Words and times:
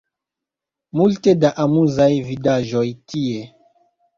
Multe 0.99 1.35
da 1.43 1.51
amuzaj 1.65 2.09
vidaĵoj 2.31 2.85
tie 3.13 3.45